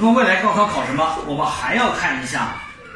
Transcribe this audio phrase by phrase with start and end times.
[0.00, 1.18] 那么未来高考考什么？
[1.26, 2.54] 我们还要看一下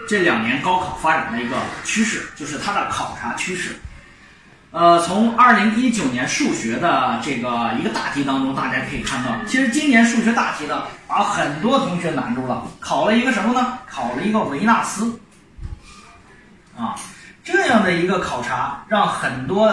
[0.08, 3.75] 这两年高考发展的一个趋势，就是它的考察趋势。
[4.71, 13.80] 呃，从二零一九年数学的这个一个大题当中，大家可以看到，其实今年数学大题呢，把很多同学难住了，考了一个什么呢？
[13.84, 15.19] 考了一个维纳斯。
[16.79, 16.95] 啊，
[17.43, 19.69] 这样的一个考察，让很多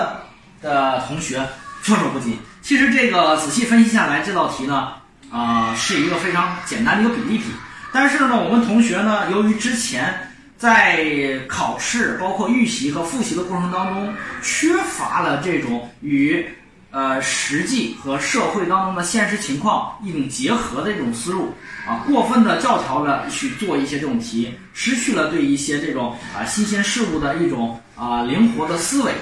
[0.64, 1.48] 的同学
[1.84, 2.40] 措手不及。
[2.64, 4.94] 其实这个仔细分析下来，这道题呢，
[5.32, 7.46] 啊，是一个非常简单的一个比例题。
[7.92, 10.26] 但是呢，我们同学呢，由于之前。
[10.60, 16.46] 在考试、包括预习和复习的过程当中，缺乏了这种与
[16.92, 21.56] 呃实际和社会当中的现实情况一种结合的这种思路
[21.88, 29.14] 啊，过分的教条了去做一些这种题，失去了对一些这种啊新鲜事物的一种啊灵活的思维，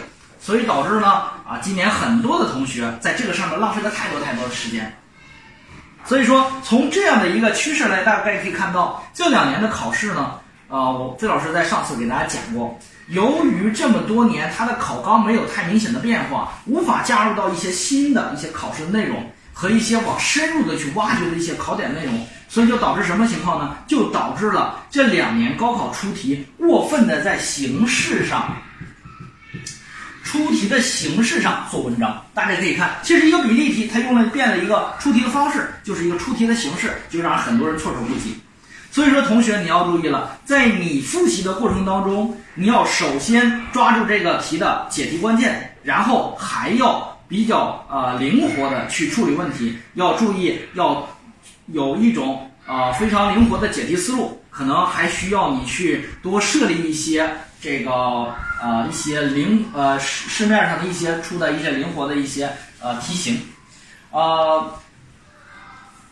[0.41, 1.07] 所以导致呢
[1.47, 4.91] 啊今年很多的同学在这个上面浪费了太多太多的时间。
[6.07, 10.35] 所以说，从这样的一个趋势来，大概可以看到这两年的考试呢。
[10.69, 19.17] 呃，我费老师在上次给大家讲过，由于这么多年它的考纲没有太明显的变化，无法加入到一些新的一些考试内容
[19.53, 23.77] 和一些往深入的去挖掘的一些考点内容，所以就导致什么情况呢？
[23.87, 28.53] 就导致了这两年高考出题过分的在形式上，
[30.27, 32.21] 出题的形式上做文章。
[32.33, 38.37] 大家可以看，其实一个比例题，它用了变了一个出题的方式，就是一个出题的形式，就让很多人措手不及。
[38.91, 51.07] 所以说，同学你要注意了，在你复习的过程当中，你要首先抓住这个题的解题关键，然后还要比较呃灵活的去处理问题，要注意要
[51.67, 57.27] 有一种呃非常灵活的解题思路，可能还需要你去多设立一些
[57.59, 57.91] 这个
[58.61, 63.39] 呃一些灵呃市市面上的一些出的一些灵活的一些呃题型，
[64.11, 64.79] 呃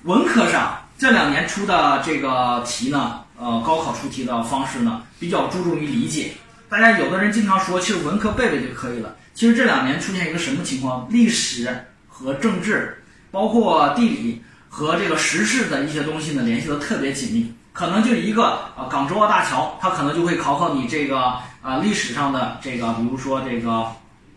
[0.03, 0.80] 文科上。
[0.97, 6.31] 这两年出的这个题呢，呃，高考出题的方式呢，比较注重于理解。
[6.69, 9.13] 大家有的人经常说，其实文科背背就可以了。
[9.34, 11.06] 其实这两年出现一个什么情况？
[11.09, 14.41] 历史和政治，包括地理
[14.75, 17.56] 和这个时事的一些东西呢，联系的特别紧密。
[17.72, 18.44] 可能就一个
[18.75, 21.18] 啊，港珠澳大桥，它可能就会考考你这个
[21.62, 23.88] 啊历史上的这个，比如说这个，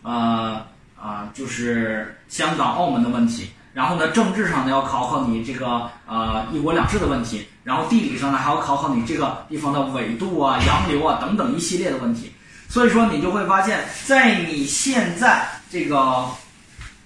[0.03, 0.63] 呃
[0.97, 3.51] 啊，就是香港、澳门的问题。
[3.75, 12.33] 然后呢，政治上呢要考考你这个呃一国两制的问题，然后地理上呢还要考考你这个地方的纬度啊、洋流啊等等一系列的问题。
[12.69, 16.25] 所以说你就会发现，在你现在这个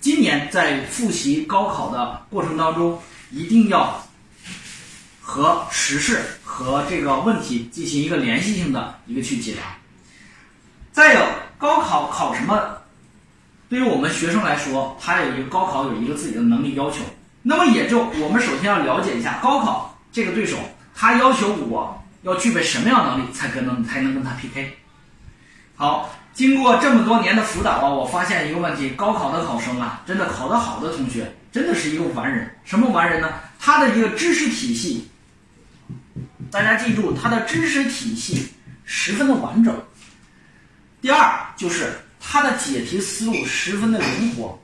[0.00, 2.98] 今年在复习高考的过程当中，
[3.32, 4.06] 一定要
[5.20, 9.78] 和时事和这个问题进行一个联系性的一个去解答。
[10.92, 11.26] 再有，
[11.56, 12.78] 高考考什么？
[13.70, 16.98] 对于我们学生来说，他有一个高考有一个自己的能力要求，
[17.40, 20.58] 那么也就我们首先要了解一下高考这个对手，
[20.94, 24.76] 他要求我要具备什么样能力才跟能才能跟他 PK。
[25.82, 32.48] 好，经过这么多年的辅导啊，我发现一个问题：高考的考生啊，真的考得好的同学，真的是一个完人。
[32.62, 33.28] 什么完人呢？
[33.58, 35.10] 他的一个知识体系，
[36.52, 38.48] 大家记住，他的知识体系
[38.84, 39.76] 十分的完整。
[41.00, 41.92] 第二就是。
[42.24, 44.56] 他的解题思路十分的灵活，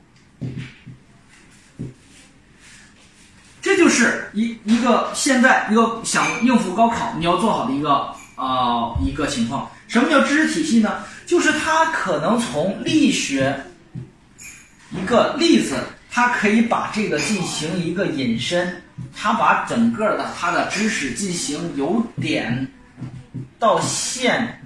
[3.60, 9.68] 这就是一一个现在一个想应付高考你要做好的一个啊一个情况。
[9.88, 11.02] 什么叫知识体系呢？
[11.26, 13.58] 就是他可能从力学
[14.92, 15.74] 一个例子，
[16.10, 18.80] 他可以把这个进行一个引申，
[19.16, 22.68] 他把整个的他的知识进行由点
[23.58, 24.62] 到线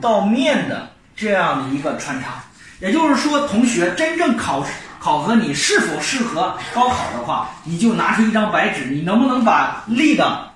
[0.00, 0.90] 到面的。
[1.20, 2.44] 这样的一个穿插，
[2.78, 4.64] 也就是说，同学真正考
[5.00, 10.48] 考核你是否适合高考的话，你就拿出一张白纸，你能不能把力的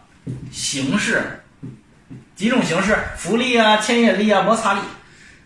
[0.52, 1.41] 形式
[2.42, 4.80] 几种形式，浮力啊、牵引力啊、摩擦力，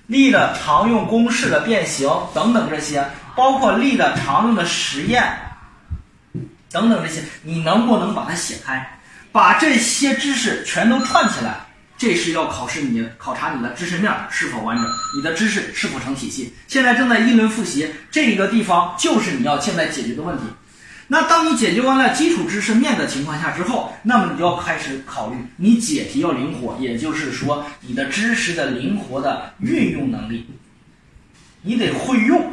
[0.06, 5.22] 力的常用公式的变形等等这些，包括力的常用的实验
[6.70, 8.98] 等等这些，你能不能把它写开，
[9.30, 11.56] 把这些知识全都串起来？
[11.98, 16.54] 这是要考试你考察你的知识面是否完整，你的知识是否成体系。
[16.66, 20.44] 现在正在一轮复习，这个地方就是你要现在解决的问题。
[21.08, 30.48] 那当你解决完了基础知识面的情况下之后，那么你就要开始考虑你解题要灵活，也就是说你的知识的灵活的运用能力，
[31.62, 32.52] 你得会用，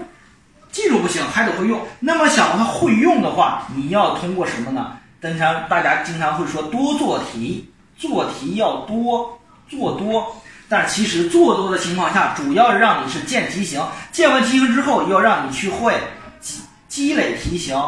[0.71, 1.81] 记住不行，还得会用。
[1.99, 4.97] 那么想要它会用的话，你要通过什么呢？
[5.21, 7.69] 经常大家经常会说多做题。
[7.95, 9.39] 做题要多
[9.69, 10.35] 做多，
[10.67, 13.79] 但其实做多的情况下，主要让你是见题型，
[14.11, 15.95] 见完题型之后，要让你去会
[16.41, 17.79] 积积累题型，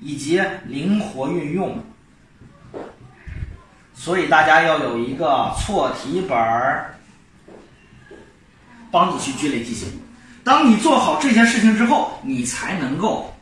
[0.00, 1.78] 以及灵活运用
[3.94, 6.94] 所以大家要有一个错题本儿，
[8.90, 9.88] 帮你去积累题型。
[10.42, 13.34] 当你做好这些事情之后，你才能够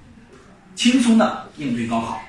[0.75, 2.21] 轻松的应对高考。